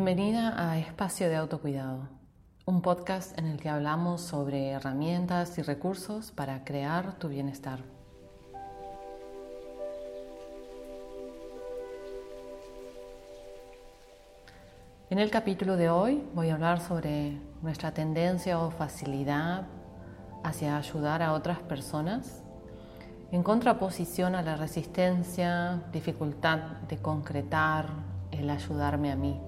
Bienvenida 0.00 0.54
a 0.56 0.78
Espacio 0.78 1.28
de 1.28 1.34
Autocuidado, 1.34 2.08
un 2.66 2.82
podcast 2.82 3.36
en 3.36 3.46
el 3.46 3.58
que 3.58 3.68
hablamos 3.68 4.20
sobre 4.20 4.68
herramientas 4.68 5.58
y 5.58 5.62
recursos 5.62 6.30
para 6.30 6.62
crear 6.62 7.18
tu 7.18 7.28
bienestar. 7.28 7.80
En 15.10 15.18
el 15.18 15.32
capítulo 15.32 15.76
de 15.76 15.90
hoy 15.90 16.22
voy 16.32 16.50
a 16.50 16.54
hablar 16.54 16.78
sobre 16.78 17.36
nuestra 17.60 17.92
tendencia 17.92 18.60
o 18.60 18.70
facilidad 18.70 19.66
hacia 20.44 20.76
ayudar 20.76 21.24
a 21.24 21.32
otras 21.32 21.58
personas 21.58 22.44
en 23.32 23.42
contraposición 23.42 24.36
a 24.36 24.42
la 24.42 24.54
resistencia, 24.54 25.82
dificultad 25.90 26.58
de 26.88 26.98
concretar 26.98 27.88
el 28.30 28.48
ayudarme 28.48 29.10
a 29.10 29.16
mí, 29.16 29.40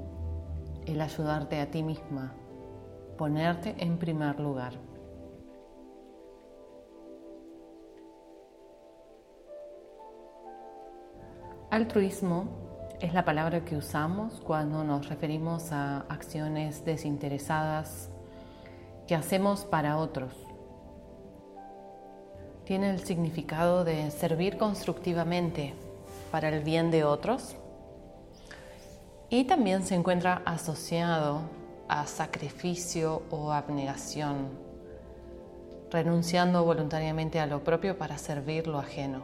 el 0.87 1.01
ayudarte 1.01 1.61
a 1.61 1.70
ti 1.70 1.83
misma, 1.83 2.34
ponerte 3.16 3.75
en 3.79 3.98
primer 3.98 4.39
lugar. 4.41 4.73
Altruismo 11.70 12.48
es 13.01 13.15
la 13.15 13.25
palabra 13.25 13.65
que 13.65 13.77
usamos 13.77 14.41
cuando 14.41 14.83
nos 14.83 15.09
referimos 15.09 15.70
a 15.70 16.01
acciones 16.09 16.84
desinteresadas 16.84 18.11
que 19.06 19.15
hacemos 19.15 19.65
para 19.65 19.97
otros. 19.97 20.34
Tiene 22.65 22.91
el 22.91 23.01
significado 23.01 23.84
de 23.84 24.11
servir 24.11 24.58
constructivamente 24.58 25.75
para 26.31 26.48
el 26.48 26.62
bien 26.62 26.91
de 26.91 27.05
otros 27.05 27.56
y 29.31 29.45
también 29.45 29.84
se 29.84 29.95
encuentra 29.95 30.42
asociado 30.45 31.42
a 31.89 32.06
sacrificio 32.06 33.23
o 33.31 33.53
abnegación, 33.53 34.48
renunciando 35.91 36.64
voluntariamente 36.64 37.39
a 37.39 37.47
lo 37.47 37.62
propio 37.62 37.97
para 37.97 38.19
servir 38.19 38.67
lo 38.67 38.78
ajeno. 38.78 39.23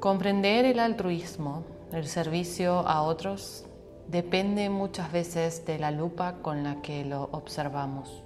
Comprender 0.00 0.64
el 0.64 0.80
altruismo, 0.80 1.64
el 1.92 2.08
servicio 2.08 2.80
a 2.88 3.02
otros, 3.02 3.66
depende 4.08 4.70
muchas 4.70 5.12
veces 5.12 5.64
de 5.66 5.78
la 5.78 5.90
lupa 5.90 6.36
con 6.42 6.64
la 6.64 6.80
que 6.80 7.04
lo 7.04 7.24
observamos. 7.32 8.24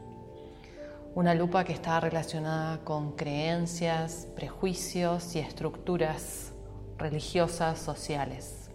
Una 1.16 1.34
lupa 1.34 1.64
que 1.64 1.72
está 1.72 1.98
relacionada 1.98 2.78
con 2.84 3.12
creencias, 3.12 4.28
prejuicios 4.36 5.34
y 5.34 5.40
estructuras 5.40 6.52
religiosas 6.98 7.78
sociales. 7.78 8.65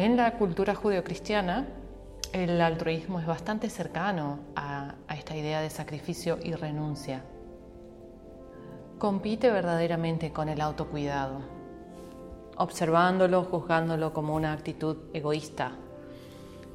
En 0.00 0.16
la 0.16 0.38
cultura 0.38 0.76
judeocristiana, 0.76 1.66
el 2.32 2.60
altruismo 2.60 3.18
es 3.18 3.26
bastante 3.26 3.68
cercano 3.68 4.38
a, 4.54 4.94
a 5.08 5.16
esta 5.16 5.36
idea 5.36 5.60
de 5.60 5.70
sacrificio 5.70 6.38
y 6.40 6.52
renuncia 6.52 7.24
compite 8.98 9.50
verdaderamente 9.50 10.32
con 10.32 10.48
el 10.48 10.60
autocuidado, 10.60 11.40
observándolo, 12.56 13.42
juzgándolo 13.42 14.12
como 14.12 14.36
una 14.36 14.52
actitud 14.52 14.98
egoísta. 15.14 15.72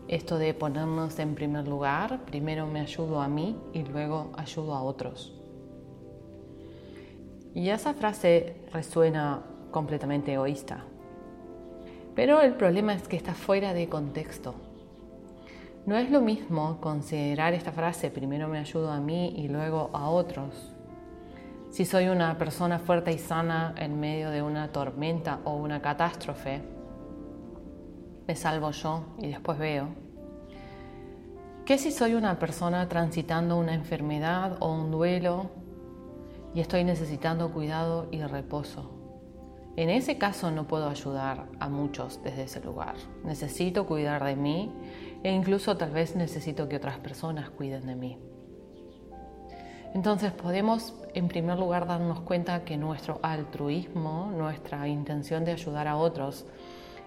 Esto 0.10 0.38
de 0.38 0.54
ponernos 0.54 1.18
en 1.20 1.34
primer 1.34 1.66
lugar, 1.66 2.26
primero 2.26 2.68
me 2.68 2.82
ayudo 2.82 3.22
a 3.22 3.30
mí 3.30 3.58
y 3.72 3.84
luego 3.84 4.34
ayudo 4.36 4.74
a 4.74 4.84
otros. 4.84 5.34
Y 7.54 7.70
esa 7.70 7.94
frase 7.94 8.58
resuena 8.74 9.44
completamente 9.72 10.34
egoísta. 10.34 10.84
Pero 12.16 12.42
el 12.42 12.54
problema 12.54 12.94
es 12.94 13.08
que 13.08 13.16
está 13.16 13.34
fuera 13.34 13.74
de 13.74 13.90
contexto. 13.90 14.56
No 15.86 15.98
es 15.98 16.10
lo 16.10 16.22
mismo 16.22 16.80
considerar 16.80 17.54
esta 17.54 17.72
frase, 17.72 18.10
primero 18.10 18.48
me 18.48 18.60
ayudo 18.60 18.92
a 18.92 19.00
mí 19.00 19.34
y 19.36 19.50
luego 19.50 19.90
a 19.94 20.10
otros, 20.10 20.74
si 21.74 21.86
soy 21.86 22.08
una 22.08 22.38
persona 22.38 22.78
fuerte 22.78 23.12
y 23.12 23.18
sana 23.18 23.74
en 23.78 24.00
medio 24.00 24.30
de 24.30 24.44
una 24.44 24.72
tormenta 24.72 25.40
o 25.44 25.56
una 25.56 25.82
catástrofe, 25.82 26.62
me 28.28 28.36
salvo 28.36 28.70
yo 28.70 29.16
y 29.18 29.30
después 29.30 29.58
veo. 29.58 29.88
¿Qué 31.66 31.80
si 31.80 31.92
soy 31.92 32.14
una 32.14 32.38
persona 32.38 32.88
transitando 32.88 33.58
una 33.58 33.74
enfermedad 33.74 34.58
o 34.60 34.72
un 34.72 34.92
duelo 34.92 35.50
y 36.54 36.62
estoy 36.62 36.84
necesitando 36.84 37.52
cuidado 37.52 38.08
y 38.12 38.22
reposo? 38.22 39.03
En 39.76 39.90
ese 39.90 40.20
caso 40.20 40.52
no 40.52 40.68
puedo 40.68 40.88
ayudar 40.88 41.48
a 41.60 41.68
muchos 41.68 42.22
desde 42.24 42.44
ese 42.44 42.62
lugar. 42.62 42.96
Necesito 43.24 43.88
cuidar 43.88 44.24
de 44.24 44.36
mí 44.36 44.72
e 45.24 45.32
incluso 45.32 45.76
tal 45.78 45.92
vez 45.92 46.16
necesito 46.16 46.70
que 46.70 46.76
otras 46.76 47.00
personas 47.00 47.50
cuiden 47.50 47.88
de 47.88 47.96
mí. 47.96 48.20
Entonces 49.96 50.32
podemos 50.32 50.94
en 51.14 51.28
primer 51.28 51.58
lugar 51.58 51.88
darnos 51.88 52.20
cuenta 52.22 52.64
que 52.64 52.78
nuestro 52.78 53.20
altruismo, 53.24 54.32
nuestra 54.36 54.88
intención 54.88 55.46
de 55.46 55.54
ayudar 55.54 55.88
a 55.88 55.98
otros, 55.98 56.46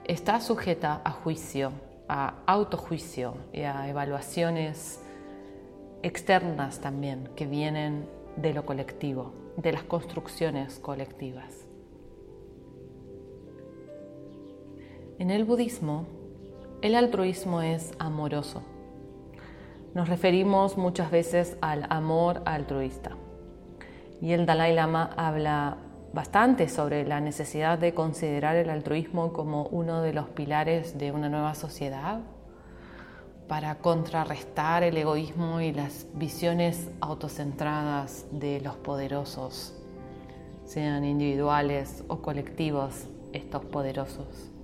está 0.04 0.40
sujeta 0.40 1.02
a 1.04 1.10
juicio, 1.10 1.72
a 2.08 2.34
autojuicio 2.46 3.34
y 3.52 3.62
a 3.62 3.88
evaluaciones 3.88 5.02
externas 6.02 6.80
también 6.80 7.30
que 7.34 7.46
vienen 7.46 8.08
de 8.36 8.54
lo 8.54 8.64
colectivo, 8.64 9.32
de 9.56 9.72
las 9.72 9.82
construcciones 9.82 10.78
colectivas. 10.78 11.65
En 15.18 15.30
el 15.30 15.44
budismo, 15.44 16.06
el 16.82 16.94
altruismo 16.94 17.62
es 17.62 17.92
amoroso 17.98 18.62
nos 19.96 20.10
referimos 20.10 20.76
muchas 20.76 21.10
veces 21.10 21.56
al 21.62 21.86
amor 21.88 22.42
altruista. 22.44 23.12
Y 24.20 24.32
el 24.32 24.44
Dalai 24.44 24.74
Lama 24.74 25.08
habla 25.16 25.78
bastante 26.12 26.68
sobre 26.68 27.06
la 27.06 27.22
necesidad 27.22 27.78
de 27.78 27.94
considerar 27.94 28.56
el 28.56 28.68
altruismo 28.68 29.32
como 29.32 29.68
uno 29.68 30.02
de 30.02 30.12
los 30.12 30.28
pilares 30.28 30.98
de 30.98 31.12
una 31.12 31.30
nueva 31.30 31.54
sociedad 31.54 32.20
para 33.48 33.76
contrarrestar 33.76 34.82
el 34.82 34.98
egoísmo 34.98 35.62
y 35.62 35.72
las 35.72 36.06
visiones 36.12 36.90
autocentradas 37.00 38.26
de 38.32 38.60
los 38.60 38.76
poderosos, 38.76 39.72
sean 40.66 41.06
individuales 41.06 42.04
o 42.08 42.18
colectivos 42.18 43.06
estos 43.32 43.64
poderosos. 43.64 44.55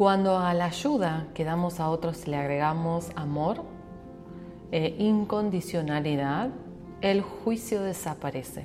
Cuando 0.00 0.38
a 0.38 0.54
la 0.54 0.64
ayuda 0.64 1.26
que 1.34 1.44
damos 1.44 1.78
a 1.78 1.90
otros 1.90 2.26
le 2.26 2.38
agregamos 2.38 3.10
amor 3.16 3.64
e 4.72 4.96
incondicionalidad, 4.98 6.48
el 7.02 7.20
juicio 7.20 7.82
desaparece. 7.82 8.64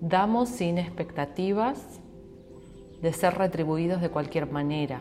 Damos 0.00 0.48
sin 0.48 0.78
expectativas 0.78 1.98
de 3.02 3.12
ser 3.12 3.34
retribuidos 3.34 4.00
de 4.00 4.10
cualquier 4.10 4.48
manera. 4.48 5.00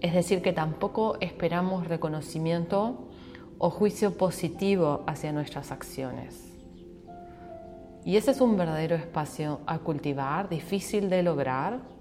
Es 0.00 0.14
decir, 0.14 0.40
que 0.40 0.54
tampoco 0.54 1.18
esperamos 1.20 1.86
reconocimiento 1.86 3.10
o 3.58 3.68
juicio 3.68 4.16
positivo 4.16 5.04
hacia 5.06 5.30
nuestras 5.30 5.70
acciones. 5.70 6.56
Y 8.06 8.16
ese 8.16 8.30
es 8.30 8.40
un 8.40 8.56
verdadero 8.56 8.96
espacio 8.96 9.60
a 9.66 9.80
cultivar, 9.80 10.48
difícil 10.48 11.10
de 11.10 11.22
lograr, 11.22 11.99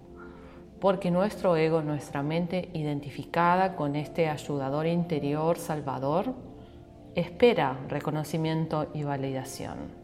porque 0.79 1.11
nuestro 1.11 1.57
ego, 1.57 1.81
nuestra 1.81 2.23
mente 2.23 2.69
identificada 2.73 3.75
con 3.75 3.95
este 3.95 4.29
ayudador 4.29 4.87
interior 4.87 5.57
salvador, 5.57 6.33
espera 7.15 7.77
reconocimiento 7.89 8.87
y 8.93 9.03
validación. 9.03 9.99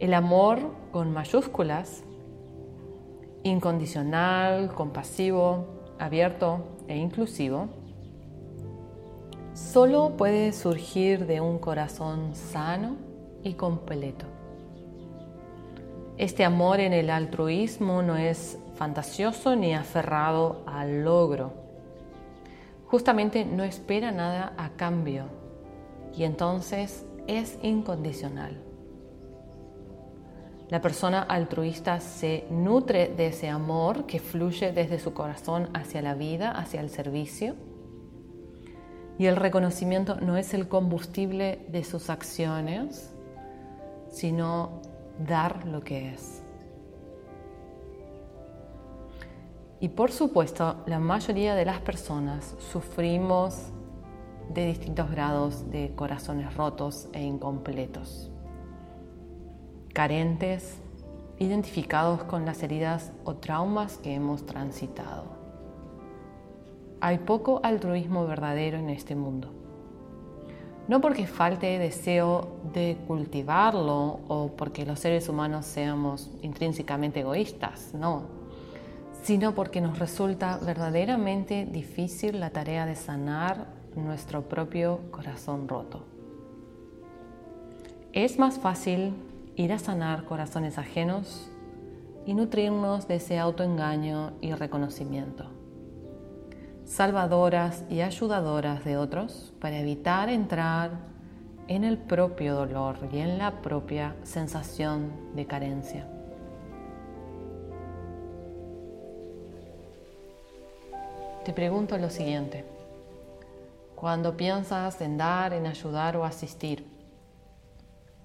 El 0.00 0.14
amor 0.14 0.58
con 0.90 1.12
mayúsculas, 1.12 2.02
incondicional, 3.42 4.74
compasivo, 4.74 5.66
abierto 5.98 6.64
e 6.88 6.96
inclusivo, 6.96 7.68
solo 9.52 10.16
puede 10.16 10.52
surgir 10.52 11.26
de 11.26 11.40
un 11.40 11.58
corazón 11.58 12.34
sano 12.34 12.96
y 13.44 13.54
completo. 13.54 14.39
Este 16.20 16.44
amor 16.44 16.80
en 16.80 16.92
el 16.92 17.08
altruismo 17.08 18.02
no 18.02 18.14
es 18.14 18.58
fantasioso 18.74 19.56
ni 19.56 19.72
aferrado 19.72 20.62
al 20.66 21.02
logro. 21.02 21.54
Justamente 22.88 23.46
no 23.46 23.64
espera 23.64 24.12
nada 24.12 24.52
a 24.58 24.68
cambio 24.76 25.24
y 26.14 26.24
entonces 26.24 27.06
es 27.26 27.58
incondicional. 27.62 28.60
La 30.68 30.82
persona 30.82 31.22
altruista 31.22 32.00
se 32.00 32.44
nutre 32.50 33.08
de 33.08 33.28
ese 33.28 33.48
amor 33.48 34.04
que 34.04 34.20
fluye 34.20 34.72
desde 34.72 34.98
su 34.98 35.14
corazón 35.14 35.70
hacia 35.72 36.02
la 36.02 36.12
vida, 36.12 36.50
hacia 36.50 36.82
el 36.82 36.90
servicio. 36.90 37.54
Y 39.18 39.24
el 39.24 39.36
reconocimiento 39.36 40.20
no 40.20 40.36
es 40.36 40.52
el 40.52 40.68
combustible 40.68 41.64
de 41.68 41.82
sus 41.82 42.10
acciones, 42.10 43.10
sino 44.10 44.82
dar 45.26 45.66
lo 45.66 45.82
que 45.82 46.12
es. 46.12 46.42
Y 49.80 49.88
por 49.88 50.12
supuesto, 50.12 50.76
la 50.86 50.98
mayoría 50.98 51.54
de 51.54 51.64
las 51.64 51.80
personas 51.80 52.54
sufrimos 52.58 53.68
de 54.52 54.66
distintos 54.66 55.10
grados 55.10 55.70
de 55.70 55.92
corazones 55.94 56.54
rotos 56.54 57.08
e 57.12 57.22
incompletos, 57.22 58.30
carentes, 59.94 60.80
identificados 61.38 62.24
con 62.24 62.44
las 62.44 62.62
heridas 62.62 63.12
o 63.24 63.36
traumas 63.36 63.96
que 63.96 64.14
hemos 64.14 64.44
transitado. 64.44 65.24
Hay 67.00 67.18
poco 67.18 67.60
altruismo 67.62 68.26
verdadero 68.26 68.76
en 68.76 68.90
este 68.90 69.14
mundo. 69.14 69.59
No 70.90 71.00
porque 71.00 71.28
falte 71.28 71.78
deseo 71.78 72.56
de 72.74 72.98
cultivarlo 73.06 74.18
o 74.26 74.50
porque 74.56 74.84
los 74.84 74.98
seres 74.98 75.28
humanos 75.28 75.64
seamos 75.64 76.28
intrínsecamente 76.42 77.20
egoístas, 77.20 77.94
no, 77.94 78.24
sino 79.22 79.54
porque 79.54 79.80
nos 79.80 80.00
resulta 80.00 80.58
verdaderamente 80.58 81.64
difícil 81.64 82.40
la 82.40 82.50
tarea 82.50 82.86
de 82.86 82.96
sanar 82.96 83.68
nuestro 83.94 84.42
propio 84.48 84.98
corazón 85.12 85.68
roto. 85.68 86.02
Es 88.12 88.40
más 88.40 88.58
fácil 88.58 89.14
ir 89.54 89.72
a 89.72 89.78
sanar 89.78 90.24
corazones 90.24 90.76
ajenos 90.76 91.52
y 92.26 92.34
nutrirnos 92.34 93.06
de 93.06 93.14
ese 93.14 93.38
autoengaño 93.38 94.32
y 94.40 94.54
reconocimiento. 94.54 95.59
Salvadoras 96.90 97.84
y 97.88 98.00
ayudadoras 98.00 98.84
de 98.84 98.96
otros 98.96 99.52
para 99.60 99.78
evitar 99.78 100.28
entrar 100.28 100.90
en 101.68 101.84
el 101.84 101.96
propio 101.96 102.56
dolor 102.56 102.96
y 103.12 103.18
en 103.18 103.38
la 103.38 103.62
propia 103.62 104.16
sensación 104.24 105.12
de 105.36 105.46
carencia. 105.46 106.08
Te 111.44 111.52
pregunto 111.52 111.96
lo 111.96 112.10
siguiente. 112.10 112.64
Cuando 113.94 114.36
piensas 114.36 115.00
en 115.00 115.16
dar, 115.16 115.52
en 115.52 115.68
ayudar 115.68 116.16
o 116.16 116.24
asistir, 116.24 116.84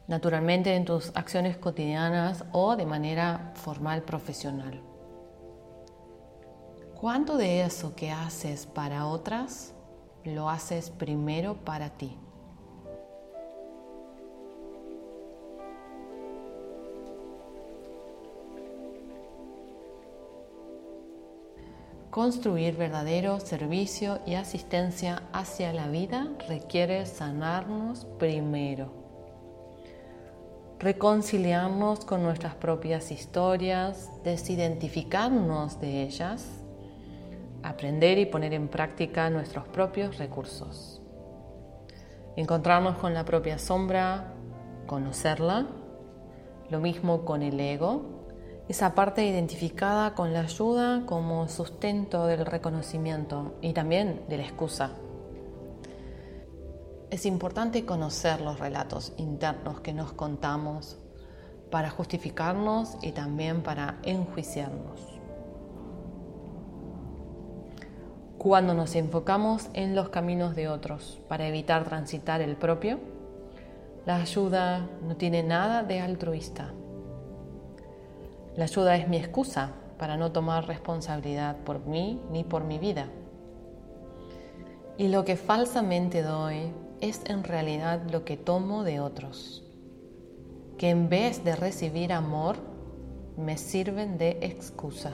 naturalmente 0.07 0.73
en 0.73 0.85
tus 0.85 1.15
acciones 1.15 1.55
cotidianas 1.55 2.43
o 2.51 2.75
de 2.75 2.87
manera 2.87 3.51
formal 3.53 4.01
profesional. 4.01 4.81
¿Cuánto 6.99 7.37
de 7.37 7.61
eso 7.63 7.93
que 7.95 8.09
haces 8.09 8.65
para 8.65 9.05
otras 9.05 9.73
lo 10.23 10.49
haces 10.49 10.89
primero 10.89 11.55
para 11.55 11.89
ti? 11.89 12.17
Construir 22.09 22.77
verdadero 22.77 23.41
servicio 23.41 24.19
y 24.25 24.35
asistencia 24.35 25.23
hacia 25.33 25.73
la 25.73 25.89
vida 25.89 26.29
requiere 26.47 27.05
sanarnos 27.05 28.05
primero 28.17 29.05
reconciliarnos 30.79 32.05
con 32.05 32.21
nuestras 32.21 32.53
propias 32.55 33.11
historias, 33.11 34.09
desidentificarnos 34.23 35.79
de 35.79 36.03
ellas, 36.03 36.45
aprender 37.67 38.17
y 38.17 38.25
poner 38.25 38.53
en 38.53 38.67
práctica 38.67 39.29
nuestros 39.29 39.65
propios 39.67 40.17
recursos. 40.17 41.01
Encontrarnos 42.35 42.97
con 42.97 43.13
la 43.13 43.25
propia 43.25 43.57
sombra, 43.57 44.33
conocerla, 44.87 45.67
lo 46.69 46.79
mismo 46.79 47.25
con 47.25 47.41
el 47.41 47.59
ego, 47.59 48.25
esa 48.67 48.95
parte 48.95 49.25
identificada 49.25 50.15
con 50.15 50.33
la 50.33 50.41
ayuda 50.41 51.03
como 51.05 51.47
sustento 51.47 52.25
del 52.25 52.45
reconocimiento 52.45 53.55
y 53.61 53.73
también 53.73 54.21
de 54.27 54.37
la 54.37 54.43
excusa 54.43 54.91
es 57.15 57.25
importante 57.25 57.85
conocer 57.85 58.41
los 58.41 58.59
relatos 58.59 59.13
internos 59.17 59.79
que 59.79 59.93
nos 59.93 60.11
contamos 60.11 60.97
para 61.71 61.89
justificarnos 61.89 62.97
y 63.01 63.11
también 63.11 63.61
para 63.61 63.99
enjuiciarnos. 64.03 65.14
Cuando 68.45 68.75
nos 68.75 68.93
enfocamos 68.93 69.69
en 69.73 69.95
los 69.95 70.09
caminos 70.09 70.55
de 70.55 70.67
otros 70.67 71.19
para 71.27 71.47
evitar 71.47 71.83
transitar 71.83 72.41
el 72.41 72.55
propio, 72.55 72.99
la 74.05 74.17
ayuda 74.17 74.87
no 75.01 75.15
tiene 75.15 75.41
nada 75.41 75.81
de 75.81 75.99
altruista. 75.99 76.71
La 78.55 78.65
ayuda 78.65 78.97
es 78.97 79.07
mi 79.07 79.17
excusa 79.17 79.71
para 79.97 80.15
no 80.15 80.31
tomar 80.31 80.67
responsabilidad 80.67 81.57
por 81.65 81.87
mí 81.87 82.21
ni 82.31 82.43
por 82.43 82.63
mi 82.65 82.77
vida. 82.77 83.07
Y 84.99 85.07
lo 85.07 85.25
que 85.25 85.37
falsamente 85.37 86.21
doy 86.21 86.71
es 87.01 87.21
en 87.25 87.43
realidad 87.43 88.03
lo 88.11 88.25
que 88.25 88.37
tomo 88.37 88.83
de 88.83 88.99
otros, 88.99 89.63
que 90.77 90.91
en 90.91 91.09
vez 91.09 91.43
de 91.43 91.55
recibir 91.55 92.13
amor, 92.13 92.57
me 93.37 93.57
sirven 93.57 94.19
de 94.19 94.37
excusa. 94.41 95.13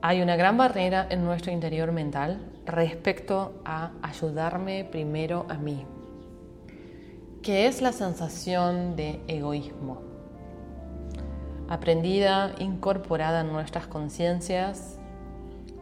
Hay 0.00 0.22
una 0.22 0.36
gran 0.36 0.56
barrera 0.56 1.06
en 1.10 1.24
nuestro 1.24 1.52
interior 1.52 1.92
mental 1.92 2.40
respecto 2.66 3.60
a 3.64 3.92
ayudarme 4.02 4.84
primero 4.84 5.46
a 5.48 5.54
mí, 5.54 5.86
¿Qué 7.42 7.66
es 7.66 7.80
la 7.80 7.92
sensación 7.92 8.96
de 8.96 9.22
egoísmo, 9.26 10.02
aprendida, 11.68 12.54
incorporada 12.58 13.40
en 13.40 13.52
nuestras 13.52 13.86
conciencias 13.86 14.98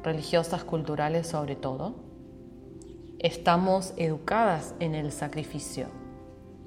religiosas, 0.06 0.62
culturales 0.62 1.26
sobre 1.26 1.56
todo. 1.56 1.96
Estamos 3.18 3.92
educadas 3.96 4.76
en 4.78 4.94
el 4.94 5.10
sacrificio. 5.10 5.88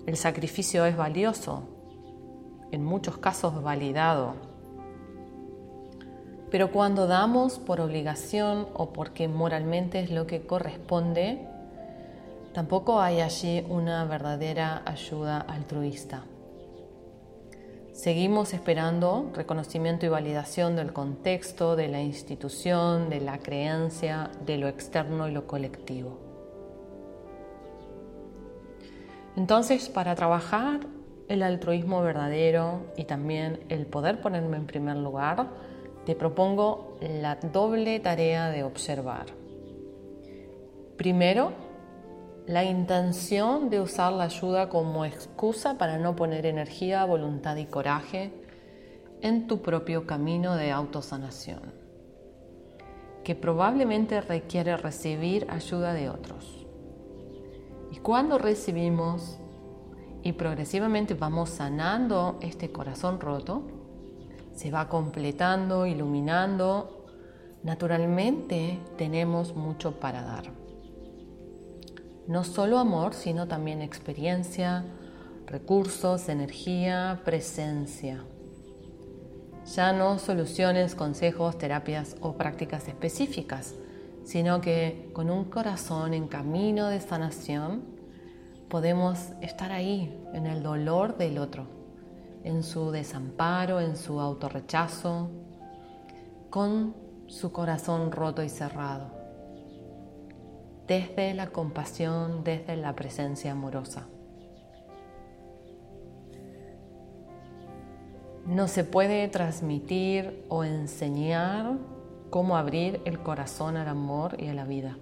El 0.06 0.18
sacrificio 0.18 0.86
es 0.86 0.98
valioso, 0.98 1.64
en 2.72 2.84
muchos 2.84 3.18
casos 3.18 3.64
validado. 3.64 4.49
Pero 6.52 6.72
cuando 6.72 7.08
damos 7.08 7.60
por 7.60 7.80
obligación 7.80 8.68
o 8.74 8.92
porque 8.92 9.28
moralmente 9.28 10.00
es 10.00 10.10
lo 10.10 10.26
que 10.26 10.42
corresponde, 10.42 11.48
Tampoco 12.54 13.00
hay 13.00 13.22
allí 13.22 13.64
una 13.70 14.04
verdadera 14.06 14.82
ayuda 14.86 15.40
altruista. 15.40 16.24
Seguimos 17.94 18.54
esperando 18.54 19.30
reconocimiento 19.36 20.06
y 20.06 20.10
validación 20.10 20.76
del 20.76 20.92
contexto, 20.92 21.76
de 21.76 21.90
la 21.90 22.02
institución, 22.02 23.10
de 23.10 23.22
la 23.22 23.38
creencia, 23.38 24.32
de 24.46 24.58
lo 24.58 24.68
externo 24.68 25.28
y 25.28 25.32
lo 25.32 25.46
colectivo. 25.46 26.18
Entonces, 29.36 29.88
para 29.90 30.16
trabajar 30.16 30.80
el 31.28 31.44
altruismo 31.44 32.02
verdadero 32.02 32.82
y 32.98 33.04
también 33.04 33.60
el 33.70 33.86
poder 33.86 34.22
ponerme 34.22 34.58
en 34.58 34.66
primer 34.66 34.98
lugar, 34.98 35.48
te 36.10 36.16
propongo 36.16 36.98
la 37.02 37.36
doble 37.36 38.00
tarea 38.00 38.50
de 38.50 38.64
observar. 38.64 39.28
Primero, 40.98 41.52
la 42.48 42.64
intención 42.64 43.70
de 43.70 43.80
usar 43.80 44.14
la 44.14 44.24
ayuda 44.24 44.70
como 44.70 45.06
excusa 45.06 45.78
para 45.78 46.00
no 46.00 46.16
poner 46.16 46.48
energía, 46.48 47.06
voluntad 47.06 47.58
y 47.58 47.68
coraje 47.68 48.34
en 49.22 49.46
tu 49.46 49.62
propio 49.62 50.08
camino 50.08 50.56
de 50.56 50.72
autosanación, 50.72 51.76
que 53.24 53.36
probablemente 53.36 54.20
requiere 54.20 54.78
recibir 54.78 55.46
ayuda 55.48 55.94
de 55.94 56.10
otros. 56.10 56.66
Y 57.92 57.98
cuando 57.98 58.40
recibimos 58.40 59.38
y 60.24 60.32
progresivamente 60.32 61.14
vamos 61.14 61.52
sanando 61.52 62.40
este 62.42 62.72
corazón 62.72 63.20
roto, 63.20 63.79
se 64.60 64.72
va 64.72 64.90
completando, 64.90 65.86
iluminando, 65.86 67.06
naturalmente 67.64 68.78
tenemos 68.98 69.56
mucho 69.56 70.02
para 70.02 70.22
dar. 70.22 70.52
No 72.28 72.44
solo 72.44 72.78
amor, 72.78 73.14
sino 73.14 73.48
también 73.48 73.82
experiencia, 73.82 74.84
recursos, 75.48 76.28
energía, 76.28 77.22
presencia. 77.24 78.22
Ya 79.74 79.94
no 79.94 80.20
soluciones, 80.20 80.94
consejos, 80.94 81.58
terapias 81.58 82.18
o 82.20 82.34
prácticas 82.34 82.90
específicas, 82.90 83.76
sino 84.26 84.60
que 84.60 85.10
con 85.14 85.30
un 85.30 85.46
corazón 85.46 86.14
en 86.14 86.28
camino 86.28 86.90
de 86.90 87.00
sanación 87.00 87.84
podemos 88.68 89.20
estar 89.42 89.72
ahí 89.72 90.22
en 90.34 90.48
el 90.48 90.62
dolor 90.62 91.18
del 91.18 91.38
otro, 91.38 91.79
en 92.44 92.64
su 92.64 92.92
desamparo, 92.92 93.80
en 93.80 93.98
su 93.98 94.20
autorrechazo, 94.20 95.30
con 96.50 96.96
su 97.28 97.52
corazón 97.52 98.12
roto 98.12 98.44
y 98.44 98.50
cerrado 98.50 99.20
desde 100.90 101.36
la 101.36 101.52
compasión, 101.52 102.44
desde 102.44 102.76
la 102.76 102.96
presencia 102.96 103.52
amorosa. 103.52 104.08
No 108.48 108.68
se 108.68 108.84
puede 108.84 109.28
transmitir 109.28 110.44
o 110.50 110.64
enseñar 110.64 111.78
cómo 112.32 112.58
abrir 112.58 113.02
el 113.06 113.20
corazón 113.20 113.78
al 113.78 113.88
amor 113.88 114.42
y 114.42 114.48
a 114.48 114.56
la 114.56 114.66
vida. 114.66 114.98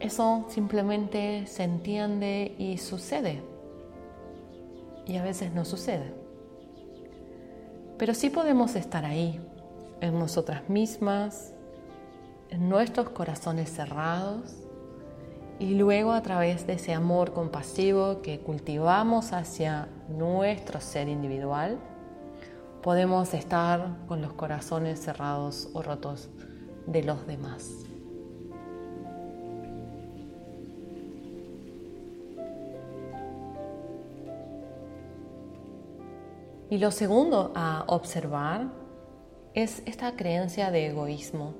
Eso 0.00 0.46
simplemente 0.48 1.46
se 1.46 1.64
entiende 1.64 2.54
y 2.58 2.78
sucede. 2.78 3.42
Y 5.10 5.16
a 5.16 5.24
veces 5.24 5.52
no 5.52 5.64
sucede. 5.64 6.14
Pero 7.98 8.14
sí 8.14 8.30
podemos 8.30 8.76
estar 8.76 9.04
ahí, 9.04 9.40
en 10.00 10.16
nosotras 10.16 10.68
mismas, 10.68 11.52
en 12.48 12.68
nuestros 12.68 13.10
corazones 13.10 13.72
cerrados, 13.72 14.54
y 15.58 15.74
luego 15.74 16.12
a 16.12 16.22
través 16.22 16.64
de 16.68 16.74
ese 16.74 16.94
amor 16.94 17.32
compasivo 17.32 18.22
que 18.22 18.38
cultivamos 18.38 19.32
hacia 19.32 19.88
nuestro 20.08 20.80
ser 20.80 21.08
individual, 21.08 21.80
podemos 22.80 23.34
estar 23.34 23.96
con 24.06 24.22
los 24.22 24.32
corazones 24.34 25.00
cerrados 25.00 25.70
o 25.74 25.82
rotos 25.82 26.28
de 26.86 27.02
los 27.02 27.26
demás. 27.26 27.89
Y 36.70 36.78
lo 36.78 36.92
segundo 36.92 37.50
a 37.56 37.82
observar 37.88 38.68
es 39.54 39.82
esta 39.86 40.14
creencia 40.14 40.70
de 40.70 40.86
egoísmo 40.86 41.54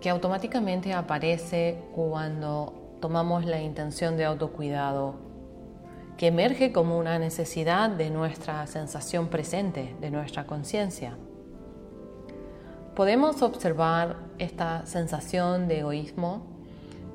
que 0.00 0.08
automáticamente 0.08 0.94
aparece 0.94 1.76
cuando 1.94 2.96
tomamos 3.02 3.44
la 3.44 3.60
intención 3.60 4.16
de 4.16 4.24
autocuidado, 4.24 5.16
que 6.16 6.28
emerge 6.28 6.72
como 6.72 6.98
una 6.98 7.18
necesidad 7.18 7.90
de 7.90 8.08
nuestra 8.08 8.66
sensación 8.66 9.28
presente, 9.28 9.94
de 10.00 10.10
nuestra 10.10 10.46
conciencia. 10.46 11.18
Podemos 12.96 13.42
observar 13.42 14.16
esta 14.38 14.86
sensación 14.86 15.68
de 15.68 15.80
egoísmo 15.80 16.46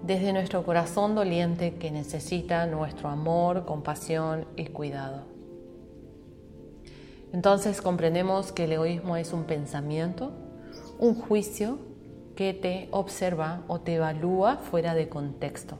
desde 0.03 0.33
nuestro 0.33 0.63
corazón 0.63 1.15
doliente 1.15 1.77
que 1.77 1.89
necesita 1.89 2.67
nuestro 2.67 3.09
amor, 3.09 3.65
compasión 3.65 4.45
y 4.55 4.67
cuidado. 4.67 5.36
Entonces 7.37 7.83
comprendemos 7.83 8.51
que 8.51 8.63
el 8.63 8.71
egoísmo 8.71 9.15
es 9.15 9.31
un 9.31 9.43
pensamiento, 9.43 10.31
un 10.97 11.13
juicio 11.13 11.77
que 12.35 12.55
te 12.55 12.87
observa 12.89 13.61
o 13.67 13.79
te 13.79 13.93
evalúa 13.93 14.57
fuera 14.57 14.95
de 14.95 15.07
contexto. 15.07 15.77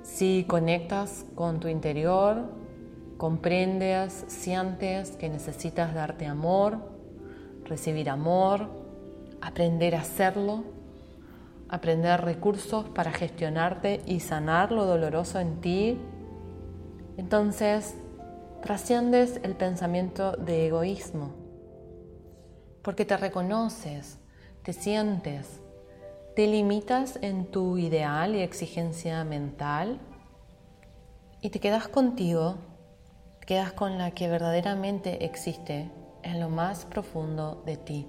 Si 0.00 0.46
conectas 0.48 1.26
con 1.34 1.60
tu 1.60 1.68
interior, 1.68 2.44
comprendes, 3.18 4.24
sientes 4.26 5.18
que 5.18 5.28
necesitas 5.28 5.92
darte 5.92 6.24
amor, 6.24 6.78
recibir 7.66 8.08
amor, 8.08 8.70
aprender 9.42 9.96
a 9.96 10.00
hacerlo, 10.00 10.64
aprender 11.68 12.22
recursos 12.22 12.86
para 12.86 13.12
gestionarte 13.12 14.00
y 14.06 14.20
sanar 14.20 14.72
lo 14.72 14.86
doloroso 14.86 15.40
en 15.40 15.60
ti, 15.60 15.98
entonces 17.18 17.96
trasciendes 18.64 19.40
el 19.42 19.56
pensamiento 19.56 20.32
de 20.32 20.68
egoísmo, 20.68 21.34
porque 22.80 23.04
te 23.04 23.14
reconoces, 23.14 24.18
te 24.62 24.72
sientes, 24.72 25.60
te 26.34 26.46
limitas 26.46 27.18
en 27.20 27.44
tu 27.44 27.76
ideal 27.76 28.34
y 28.34 28.40
exigencia 28.40 29.22
mental 29.22 30.00
y 31.42 31.50
te 31.50 31.60
quedas 31.60 31.88
contigo, 31.88 32.54
quedas 33.46 33.74
con 33.74 33.98
la 33.98 34.12
que 34.12 34.30
verdaderamente 34.30 35.26
existe 35.26 35.90
en 36.22 36.40
lo 36.40 36.48
más 36.48 36.86
profundo 36.86 37.62
de 37.66 37.76
ti. 37.76 38.08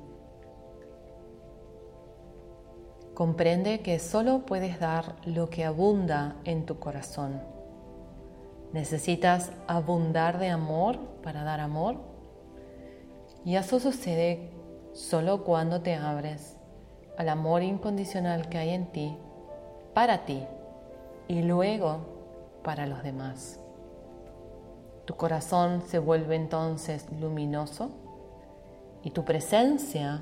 Comprende 3.13 3.81
que 3.81 4.00
solo 4.00 4.45
puedes 4.45 4.79
dar 4.79 5.17
lo 5.25 5.50
que 5.50 5.65
abunda 5.65 6.38
en 6.45 6.65
tu 6.65 6.79
corazón 6.79 7.54
Necesitas 8.75 9.53
abundar 9.67 10.38
de 10.38 10.50
amor 10.50 11.00
para 11.24 11.46
dar 11.46 11.62
amor. 11.62 11.96
Y 13.46 13.55
eso 13.55 13.79
sucede 13.79 14.51
solo 14.91 15.46
cuando 15.46 15.79
te 15.79 15.96
abres 15.96 16.58
al 17.17 17.29
amor 17.29 17.63
incondicional 17.63 18.50
que 18.50 18.58
hay 18.58 18.72
en 18.72 18.88
ti, 18.91 19.17
para 19.94 20.25
ti 20.25 20.44
y 21.29 21.41
luego 21.44 22.00
para 22.65 22.86
los 22.86 23.01
demás. 23.01 23.62
Tu 25.05 25.15
corazón 25.15 25.82
se 25.88 25.98
vuelve 25.98 26.36
entonces 26.36 27.08
luminoso 27.22 27.91
y 29.03 29.12
tu 29.12 29.24
presencia 29.24 30.22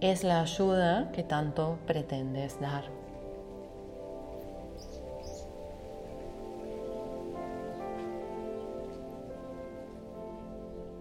es 0.00 0.22
la 0.22 0.42
ayuda 0.42 1.10
que 1.10 1.24
tanto 1.24 1.80
pretendes 1.88 2.60
dar. 2.60 2.97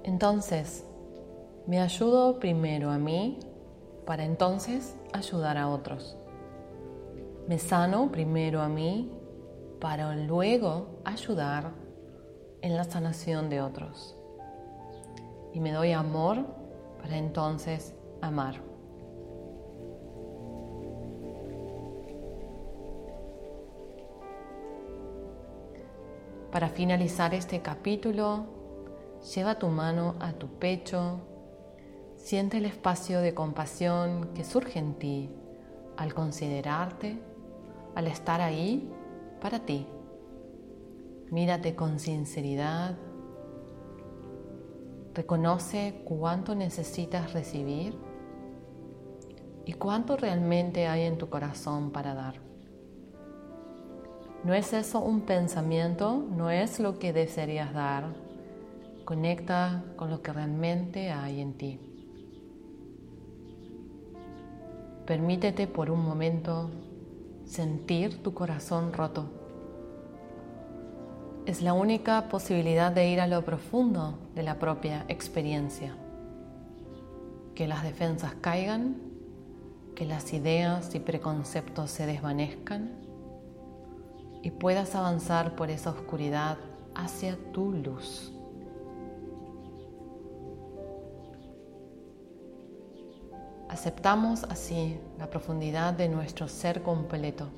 Entonces, 0.07 0.85
me 1.65 1.81
ayudo 1.81 2.39
primero 2.39 2.91
a 2.91 2.97
mí 2.97 3.39
para 4.05 4.23
entonces 4.23 4.95
ayudar 5.11 5.57
a 5.57 5.67
otros. 5.67 6.15
Me 7.45 7.59
sano 7.59 8.09
primero 8.09 8.61
a 8.61 8.69
mí 8.69 9.11
para 9.81 10.15
luego 10.15 11.01
ayudar 11.03 11.73
en 12.61 12.77
la 12.77 12.85
sanación 12.85 13.49
de 13.49 13.59
otros. 13.59 14.15
Y 15.53 15.59
me 15.59 15.73
doy 15.73 15.91
amor 15.91 16.37
para 17.01 17.17
entonces 17.17 17.93
amar. 18.21 18.61
Para 26.49 26.69
finalizar 26.69 27.33
este 27.33 27.61
capítulo, 27.61 28.56
Lleva 29.35 29.59
tu 29.59 29.67
mano 29.67 30.15
a 30.21 30.31
tu 30.31 30.47
pecho, 30.47 31.19
siente 32.15 32.57
el 32.57 32.65
espacio 32.65 33.19
de 33.19 33.33
compasión 33.33 34.29
que 34.33 34.45
surge 34.45 34.79
en 34.79 34.93
ti 34.93 35.29
al 35.97 36.13
considerarte, 36.13 37.19
al 37.93 38.07
estar 38.07 38.39
ahí 38.39 38.89
para 39.41 39.59
ti. 39.59 39.85
Mírate 41.29 41.75
con 41.75 41.99
sinceridad, 41.99 42.95
reconoce 45.13 46.03
cuánto 46.05 46.55
necesitas 46.55 47.33
recibir 47.33 47.97
y 49.65 49.73
cuánto 49.73 50.15
realmente 50.15 50.87
hay 50.87 51.01
en 51.01 51.17
tu 51.17 51.29
corazón 51.29 51.91
para 51.91 52.13
dar. 52.13 52.35
No 54.45 54.53
es 54.53 54.71
eso 54.71 55.01
un 55.01 55.21
pensamiento, 55.21 56.15
no 56.15 56.49
es 56.49 56.79
lo 56.79 56.97
que 56.97 57.11
desearías 57.11 57.73
dar, 57.73 58.26
Conecta 59.07 59.85
con 59.95 60.09
lo 60.09 60.21
que 60.21 60.33
realmente 60.33 61.11
hay 61.11 61.39
en 61.39 61.53
ti. 61.53 61.79
Permítete 65.05 65.65
por 65.65 65.89
un 65.89 66.03
momento 66.03 66.69
sentir 67.45 68.21
tu 68.21 68.33
corazón 68.33 68.91
roto. 68.91 69.29
Es 71.45 71.61
la 71.61 71.71
única 71.71 72.27
posibilidad 72.27 72.91
de 72.91 73.09
ir 73.09 73.21
a 73.21 73.27
lo 73.27 73.45
profundo 73.45 74.19
de 74.35 74.43
la 74.43 74.59
propia 74.59 75.05
experiencia. 75.07 75.95
Que 77.55 77.65
las 77.65 77.83
defensas 77.83 78.35
caigan, 78.41 78.97
que 79.95 80.05
las 80.05 80.33
ideas 80.33 80.93
y 80.95 80.99
preconceptos 80.99 81.91
se 81.91 82.05
desvanezcan 82.05 82.91
y 84.43 84.51
puedas 84.51 84.95
avanzar 84.95 85.55
por 85.55 85.69
esa 85.69 85.91
oscuridad 85.91 86.57
hacia 86.93 87.37
tu 87.53 87.71
luz. 87.71 88.33
Aceptamos 93.69 94.45
así 94.45 94.97
la 95.19 95.29
profundidad 95.29 95.93
de 95.93 96.07
nuestro 96.07 96.47
ser 96.47 96.83
completo 96.83 97.49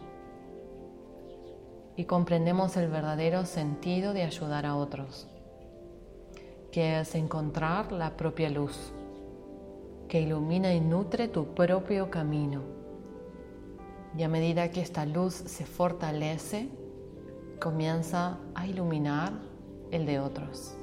y 1.96 2.06
comprendemos 2.06 2.76
el 2.78 2.90
verdadero 2.90 3.46
sentido 3.46 4.14
de 4.14 4.24
ayudar 4.24 4.66
a 4.66 4.76
otros, 4.76 5.28
que 6.72 7.00
es 7.00 7.14
encontrar 7.14 7.92
la 7.92 8.18
propia 8.18 8.50
luz, 8.50 8.92
que 10.08 10.22
ilumina 10.22 10.74
y 10.74 10.82
nutre 10.82 11.28
tu 11.28 11.54
propio 11.54 12.10
camino. 12.10 12.62
Y 14.18 14.24
a 14.24 14.30
medida 14.30 14.72
que 14.72 14.82
esta 14.82 15.06
luz 15.06 15.36
se 15.36 15.66
fortalece, 15.66 16.70
comienza 17.60 18.40
a 18.56 18.66
iluminar 18.66 19.34
el 19.92 20.08
de 20.08 20.20
otros. 20.20 20.74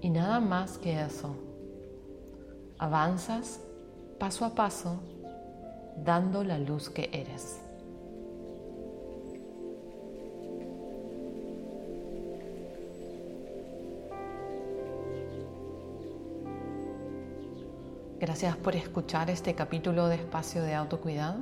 Y 0.00 0.10
nada 0.10 0.38
más 0.38 0.78
que 0.78 1.00
eso 1.00 1.34
avanzas 2.80 3.60
paso 4.18 4.46
a 4.46 4.54
paso 4.54 5.02
dando 5.98 6.42
la 6.42 6.58
luz 6.58 6.88
que 6.88 7.10
eres. 7.12 7.60
Gracias 18.18 18.56
por 18.56 18.74
escuchar 18.76 19.28
este 19.28 19.54
capítulo 19.54 20.08
de 20.08 20.14
Espacio 20.14 20.62
de 20.62 20.74
Autocuidado. 20.74 21.40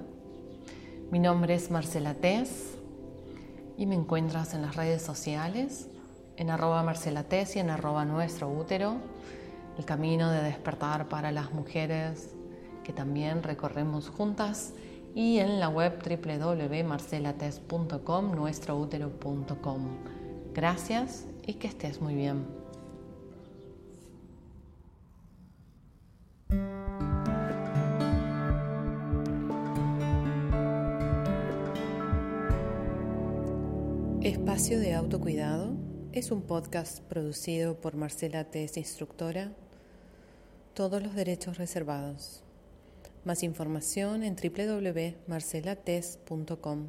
Mi 1.13 1.21
nombre 1.21 1.55
es 1.55 1.71
Marcela 1.71 2.15
Tess 2.15 2.75
y 3.77 3.87
me 3.87 3.95
encuentras 3.95 4.55
en 4.55 4.63
las 4.63 4.75
redes 4.75 5.03
sociales, 5.03 5.89
en 6.37 6.51
arroba 6.51 6.83
Marcela 6.83 7.25
y 7.31 7.59
en 7.61 7.71
arroba 7.71 8.05
Nuestro 8.05 8.49
Útero, 8.49 8.97
el 9.79 9.85
camino 9.85 10.31
de 10.31 10.43
despertar 10.43 11.09
para 11.09 11.33
las 11.33 11.53
mujeres 11.53 12.35
que 12.83 12.93
también 12.93 13.43
recorremos 13.43 14.11
juntas 14.11 14.75
y 15.15 15.39
en 15.39 15.61
la 15.61 15.69
web 15.69 16.03
www.marcelates.com, 16.03 18.35
nuestroútero.com. 18.35 19.83
Gracias 20.53 21.27
y 21.47 21.55
que 21.55 21.69
estés 21.69 22.01
muy 22.01 22.15
bien. 22.15 22.45
Espacio 34.23 34.81
de 34.81 34.95
Autocuidado 34.95 35.77
es 36.13 36.33
un 36.33 36.43
podcast 36.43 37.05
producido 37.05 37.81
por 37.81 37.97
Marcela 37.97 38.51
Tess, 38.51 38.77
instructora. 38.77 39.53
Todos 40.79 41.03
los 41.03 41.15
derechos 41.17 41.59
reservados. 41.59 42.45
Más 43.25 43.43
información 43.43 44.23
en 44.23 44.37
www.marcelates.com. 44.37 46.87